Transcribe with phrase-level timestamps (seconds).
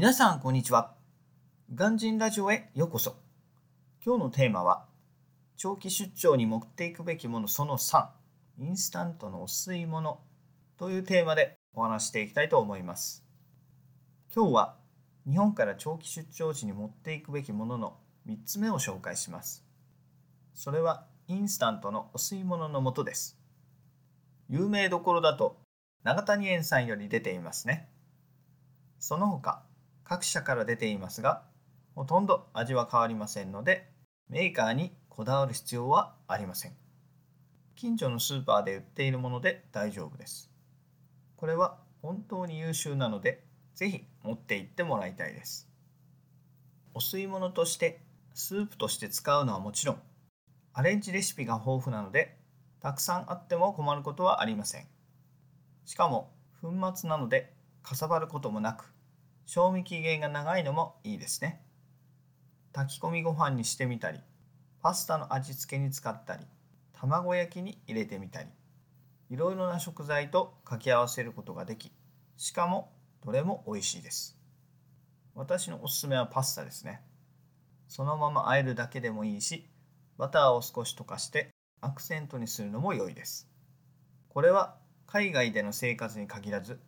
[0.00, 0.94] 皆さんこんにちは。
[1.74, 3.16] ガンジンラジオへようこそ。
[4.02, 4.86] 今日のテーマは
[5.58, 8.06] 長期出張に持っていくべきものその3
[8.60, 10.22] インスタントのお吸い物
[10.78, 13.26] というテーマでお話していきたいと思います。
[14.34, 14.76] 今日は
[15.28, 19.66] 日本から長期出張時に持っていくべきものの3つ目を紹介します。
[20.54, 23.38] それはインスタントのお吸い物の素です。
[24.48, 25.58] 有名どころだと
[26.04, 27.90] 長谷園さんより出ていますね。
[28.98, 29.62] その他
[30.10, 31.44] 各社から出ていますが
[31.94, 33.88] ほとんど味は変わりませんので
[34.28, 36.72] メーカーにこだわる必要はありません。
[37.76, 40.50] 近所のスーパーで売っているもので大丈夫です。
[41.36, 43.44] これは本当に優秀なので
[43.76, 45.68] ぜひ持って行ってもらいたいです。
[46.92, 48.00] お吸い物として
[48.34, 50.02] スープとして使うのはもちろん
[50.72, 52.36] アレンジレシピが豊富なので
[52.80, 54.86] たくさんあっても困ることはありません
[55.84, 57.52] しかも粉末なので
[57.84, 58.92] かさばることもなく
[59.52, 61.60] 賞味期限が長いのもいいですね。
[62.72, 64.20] 炊き込みご飯にしてみたり
[64.80, 66.44] パスタの味付けに使ったり
[66.92, 68.48] 卵焼きに入れてみたり。
[69.28, 71.90] いろいろな食材と掛け合わせることができ
[72.36, 72.92] しかも
[73.24, 74.38] どれも美味しいです。
[75.34, 77.02] 私のおすすめはパスタですね。
[77.88, 79.68] そのまま和えるだけでもいいし
[80.16, 83.50] バターを少し溶かしてアクセントにするのも良いです。
[84.28, 84.76] これは
[85.08, 86.78] 海外での生活に限らず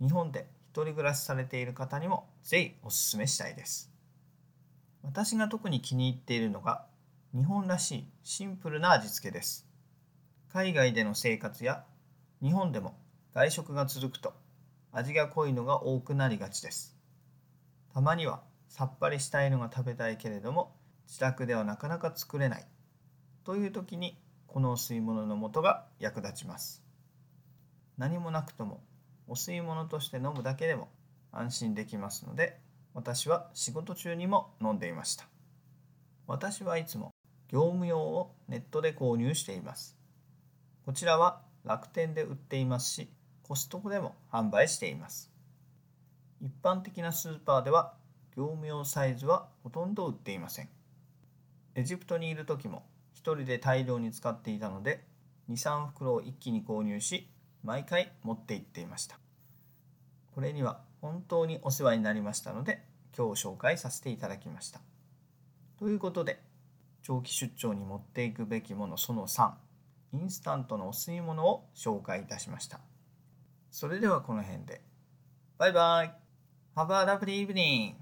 [0.00, 3.90] 日本で一人暮らしされている方にもぜひおすすめしたいです。
[5.02, 6.84] 私が特に気に入っているのが
[7.34, 9.66] 日本らしいシンプルな味付けです。
[10.52, 11.84] 海外での生活や
[12.42, 12.94] 日本でも
[13.32, 14.34] 外食が続くと
[14.92, 16.94] 味が濃いのが多くなりがちです。
[17.94, 22.66] たまにはさっぱりしたいのが食べたいけれども自宅ではなかなか作れない
[23.44, 26.82] という時にこのお吸い物の素が役立ちます
[27.96, 28.82] 何もなくとも
[29.26, 30.88] お吸い物として飲むだけでも
[31.32, 32.58] 安心できますので
[32.94, 35.26] 私は仕事中にも飲んでいました。
[36.26, 37.10] 私はいつも
[37.48, 39.96] 業務用をネットで購入しています。
[40.84, 43.10] こちらは楽天で売っていますし
[43.42, 45.30] コストコでも販売しています。
[46.40, 47.94] 一般的なスーパーでは
[48.36, 50.68] 業務用サイズはほとんど売っていません。
[51.74, 55.04] エジプトにいる時も1人で大量に使っていたので
[55.50, 57.28] 23袋を一気に購入し
[57.66, 59.18] 毎回持って行っていました。
[60.32, 62.84] これには本当にお世話になりましたので
[63.16, 64.80] 今日紹介させていただきました。
[65.76, 66.40] ということで
[67.02, 69.50] 長期出張に持っていくべきものその3
[70.12, 72.78] インスタントのお吸い物を紹介いたしました。
[73.72, 74.80] それではこの辺で。
[75.58, 76.14] バイバイ。
[76.76, 77.94] Have a lovely evening